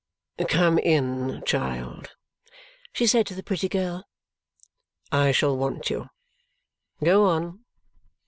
"Come 0.47 0.79
in, 0.79 1.43
child," 1.45 2.15
she 2.91 3.05
said 3.05 3.27
to 3.27 3.35
the 3.35 3.43
pretty 3.43 3.69
girl; 3.69 4.03
"I 5.11 5.31
shall 5.31 5.55
want 5.55 5.91
you. 5.91 6.09
Go 7.03 7.25
on!" 7.25 7.63